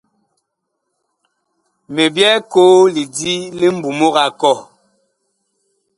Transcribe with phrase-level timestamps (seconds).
[1.93, 4.57] Mi byɛɛ koo lidi li mbumug a kɔh.